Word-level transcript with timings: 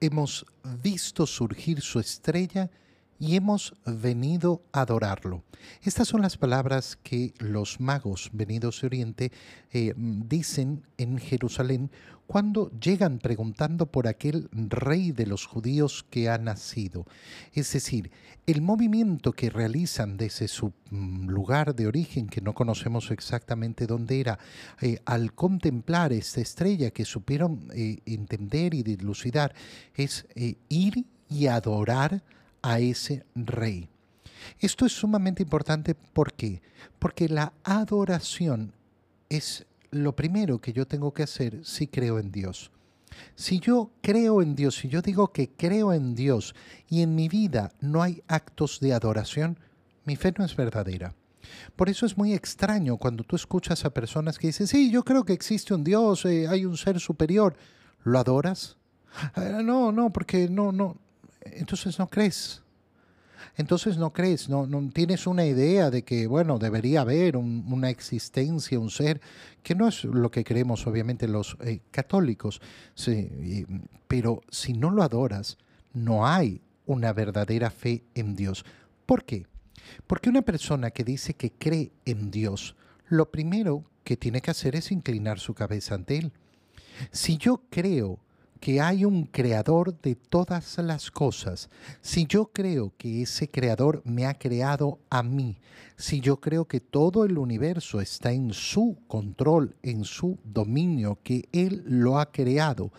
hemos 0.00 0.46
visto 0.82 1.26
surgir 1.26 1.80
su 1.82 2.00
estrella 2.00 2.70
y 3.20 3.36
hemos 3.36 3.74
venido 3.84 4.62
a 4.72 4.80
adorarlo. 4.80 5.44
Estas 5.82 6.08
son 6.08 6.22
las 6.22 6.38
palabras 6.38 6.98
que 7.02 7.34
los 7.38 7.78
magos 7.78 8.30
venidos 8.32 8.80
de 8.80 8.86
Oriente 8.86 9.32
eh, 9.72 9.92
dicen 9.96 10.86
en 10.96 11.18
Jerusalén 11.18 11.90
cuando 12.26 12.70
llegan 12.80 13.18
preguntando 13.18 13.86
por 13.86 14.06
aquel 14.06 14.48
rey 14.52 15.12
de 15.12 15.26
los 15.26 15.46
judíos 15.46 16.06
que 16.08 16.30
ha 16.30 16.38
nacido. 16.38 17.04
Es 17.52 17.72
decir, 17.72 18.10
el 18.46 18.62
movimiento 18.62 19.32
que 19.32 19.50
realizan 19.50 20.16
desde 20.16 20.48
su 20.48 20.72
mm, 20.90 21.28
lugar 21.28 21.74
de 21.74 21.88
origen, 21.88 22.28
que 22.28 22.40
no 22.40 22.54
conocemos 22.54 23.10
exactamente 23.10 23.86
dónde 23.86 24.20
era, 24.20 24.38
eh, 24.80 25.00
al 25.04 25.34
contemplar 25.34 26.12
esta 26.12 26.40
estrella 26.40 26.90
que 26.90 27.04
supieron 27.04 27.68
eh, 27.74 27.98
entender 28.06 28.72
y 28.72 28.82
dilucidar, 28.82 29.54
es 29.94 30.26
ir 30.68 31.04
y 31.28 31.48
adorar 31.48 32.22
a 32.62 32.80
ese 32.80 33.24
rey. 33.34 33.88
Esto 34.58 34.86
es 34.86 34.92
sumamente 34.92 35.42
importante 35.42 35.94
¿por 35.94 36.32
qué? 36.32 36.62
porque 36.98 37.28
la 37.28 37.52
adoración 37.64 38.72
es 39.28 39.66
lo 39.90 40.14
primero 40.14 40.60
que 40.60 40.72
yo 40.72 40.86
tengo 40.86 41.12
que 41.12 41.22
hacer 41.22 41.64
si 41.64 41.86
creo 41.86 42.18
en 42.18 42.30
Dios. 42.30 42.70
Si 43.34 43.58
yo 43.58 43.90
creo 44.02 44.40
en 44.40 44.54
Dios, 44.54 44.76
si 44.76 44.88
yo 44.88 45.02
digo 45.02 45.32
que 45.32 45.50
creo 45.50 45.92
en 45.92 46.14
Dios 46.14 46.54
y 46.88 47.02
en 47.02 47.14
mi 47.14 47.28
vida 47.28 47.72
no 47.80 48.02
hay 48.02 48.22
actos 48.28 48.80
de 48.80 48.92
adoración, 48.92 49.58
mi 50.04 50.16
fe 50.16 50.32
no 50.38 50.44
es 50.44 50.54
verdadera. 50.56 51.14
Por 51.74 51.88
eso 51.88 52.06
es 52.06 52.16
muy 52.16 52.32
extraño 52.32 52.96
cuando 52.98 53.24
tú 53.24 53.34
escuchas 53.34 53.84
a 53.84 53.90
personas 53.90 54.38
que 54.38 54.48
dicen, 54.48 54.66
sí, 54.66 54.90
yo 54.90 55.04
creo 55.04 55.24
que 55.24 55.32
existe 55.32 55.74
un 55.74 55.82
Dios, 55.82 56.24
eh, 56.24 56.46
hay 56.48 56.64
un 56.64 56.76
ser 56.76 57.00
superior. 57.00 57.56
¿Lo 58.04 58.18
adoras? 58.18 58.76
Ah, 59.34 59.60
no, 59.62 59.90
no, 59.90 60.12
porque 60.12 60.48
no, 60.48 60.70
no 60.70 60.96
entonces 61.42 61.98
no 61.98 62.08
crees. 62.08 62.62
Entonces 63.56 63.96
no 63.96 64.12
crees, 64.12 64.48
no, 64.48 64.66
no, 64.66 64.90
tienes 64.90 65.26
una 65.26 65.44
idea 65.44 65.90
de 65.90 66.02
que, 66.02 66.26
bueno, 66.26 66.58
debería 66.58 67.02
haber 67.02 67.36
una 67.36 67.90
existencia, 67.90 68.78
un 68.78 68.90
ser, 68.90 69.20
que 69.62 69.74
no 69.74 69.88
es 69.88 70.04
lo 70.04 70.30
que 70.30 70.44
creemos 70.44 70.86
obviamente 70.86 71.26
los 71.26 71.56
eh, 71.60 71.80
católicos, 71.90 72.60
sí, 72.94 73.66
pero 74.08 74.42
si 74.50 74.72
no 74.72 74.90
lo 74.90 75.02
adoras, 75.02 75.58
no 75.92 76.26
hay 76.26 76.60
una 76.86 77.12
verdadera 77.12 77.70
fe 77.70 78.04
en 78.14 78.36
Dios. 78.36 78.64
¿Por 79.06 79.24
qué? 79.24 79.46
Porque 80.06 80.30
una 80.30 80.42
persona 80.42 80.90
que 80.90 81.04
dice 81.04 81.34
que 81.34 81.52
cree 81.52 81.92
en 82.04 82.30
Dios, 82.30 82.76
lo 83.08 83.30
primero 83.30 83.84
que 84.04 84.16
tiene 84.16 84.40
que 84.40 84.50
hacer 84.50 84.76
es 84.76 84.92
inclinar 84.92 85.38
su 85.38 85.54
cabeza 85.54 85.94
ante 85.94 86.18
Él. 86.18 86.32
Si 87.10 87.36
yo 87.38 87.62
creo 87.70 88.18
que 88.60 88.80
hay 88.80 89.04
un 89.06 89.24
creador 89.24 89.98
de 90.00 90.14
todas 90.14 90.76
las 90.78 91.10
cosas, 91.10 91.70
si 92.02 92.26
yo 92.26 92.50
creo 92.52 92.92
que 92.98 93.22
ese 93.22 93.48
creador 93.48 94.02
me 94.04 94.26
ha 94.26 94.34
creado 94.34 94.98
a 95.08 95.22
mí, 95.22 95.56
si 95.96 96.20
yo 96.20 96.40
creo 96.40 96.66
que 96.66 96.80
todo 96.80 97.24
el 97.24 97.38
universo 97.38 98.00
está 98.00 98.32
en 98.32 98.52
su 98.52 98.98
control, 99.08 99.74
en 99.82 100.04
su 100.04 100.38
dominio, 100.44 101.18
que 101.22 101.48
Él 101.52 101.82
lo 101.86 102.18
ha 102.18 102.30
creado, 102.30 102.92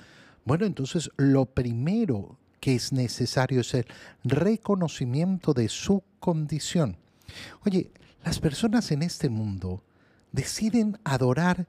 bueno, 0.46 0.66
entonces 0.66 1.10
lo 1.18 1.46
primero 1.46 2.38
que 2.60 2.76
es 2.76 2.92
necesario 2.92 3.62
es 3.62 3.74
el 3.76 3.86
reconocimiento 4.24 5.54
de 5.54 5.70
su 5.70 6.04
condición. 6.20 6.98
Oye, 7.66 7.92
las 8.24 8.40
personas 8.40 8.92
en 8.92 9.04
este 9.04 9.30
mundo 9.30 9.84
deciden 10.32 10.98
adorar 11.04 11.68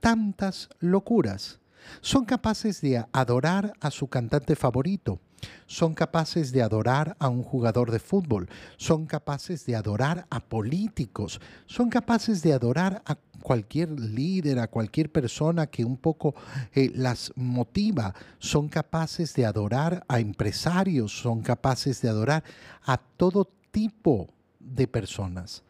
tantas 0.00 0.68
locuras 0.80 1.60
son 2.00 2.24
capaces 2.24 2.80
de 2.80 3.04
adorar 3.12 3.72
a 3.80 3.90
su 3.90 4.08
cantante 4.08 4.56
favorito, 4.56 5.20
son 5.66 5.94
capaces 5.94 6.52
de 6.52 6.62
adorar 6.62 7.16
a 7.18 7.28
un 7.28 7.42
jugador 7.42 7.90
de 7.90 7.98
fútbol, 7.98 8.48
son 8.76 9.06
capaces 9.06 9.66
de 9.66 9.76
adorar 9.76 10.26
a 10.30 10.40
políticos, 10.40 11.40
son 11.66 11.90
capaces 11.90 12.42
de 12.42 12.52
adorar 12.52 13.02
a 13.06 13.16
cualquier 13.42 13.90
líder, 13.90 14.58
a 14.58 14.68
cualquier 14.68 15.10
persona 15.10 15.66
que 15.66 15.84
un 15.84 15.96
poco 15.96 16.34
eh, 16.72 16.90
las 16.94 17.32
motiva, 17.36 18.14
son 18.38 18.68
capaces 18.68 19.34
de 19.34 19.44
adorar 19.44 20.04
a 20.08 20.20
empresarios, 20.20 21.12
son 21.20 21.42
capaces 21.42 22.00
de 22.00 22.08
adorar 22.08 22.44
a 22.84 22.96
todo 22.96 23.50
tipo 23.70 24.30
de 24.58 24.86
personas. 24.86 25.62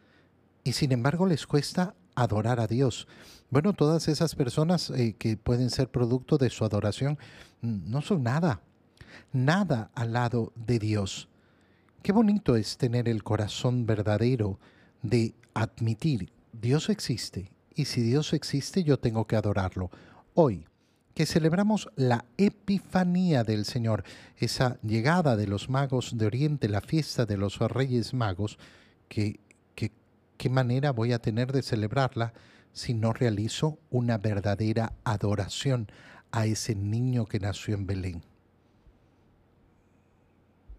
Y 0.63 0.73
sin 0.73 0.91
embargo 0.91 1.25
les 1.25 1.45
cuesta 1.45 1.93
adorar 2.15 2.59
a 2.59 2.67
Dios. 2.67 3.07
Bueno, 3.49 3.73
todas 3.73 4.07
esas 4.07 4.35
personas 4.35 4.89
eh, 4.89 5.15
que 5.17 5.37
pueden 5.37 5.69
ser 5.69 5.89
producto 5.89 6.37
de 6.37 6.49
su 6.49 6.65
adoración 6.65 7.17
no 7.61 8.01
son 8.01 8.23
nada, 8.23 8.61
nada 9.31 9.91
al 9.95 10.13
lado 10.13 10.51
de 10.55 10.79
Dios. 10.79 11.29
Qué 12.01 12.11
bonito 12.11 12.55
es 12.55 12.77
tener 12.77 13.07
el 13.09 13.23
corazón 13.23 13.85
verdadero 13.85 14.59
de 15.01 15.33
admitir, 15.53 16.31
Dios 16.53 16.89
existe, 16.89 17.51
y 17.75 17.85
si 17.85 18.01
Dios 18.01 18.33
existe 18.33 18.83
yo 18.83 18.97
tengo 18.97 19.25
que 19.25 19.35
adorarlo. 19.35 19.89
Hoy, 20.33 20.65
que 21.13 21.25
celebramos 21.25 21.89
la 21.95 22.25
Epifanía 22.37 23.43
del 23.43 23.65
Señor, 23.65 24.03
esa 24.37 24.79
llegada 24.81 25.35
de 25.35 25.47
los 25.47 25.69
magos 25.69 26.17
de 26.17 26.25
Oriente, 26.25 26.67
la 26.67 26.81
fiesta 26.81 27.25
de 27.25 27.37
los 27.37 27.59
reyes 27.59 28.13
magos, 28.13 28.59
que 29.07 29.39
qué 30.45 30.49
manera 30.51 30.91
voy 30.91 31.11
a 31.11 31.17
tener 31.17 31.51
de 31.51 31.63
celebrarla 31.63 32.31
si 32.71 32.93
no 32.93 33.13
realizo 33.13 33.79
una 33.89 34.19
verdadera 34.19 34.93
adoración 35.03 35.87
a 36.31 36.45
ese 36.45 36.75
niño 36.75 37.25
que 37.25 37.39
nació 37.39 37.73
en 37.73 37.87
Belén. 37.87 38.34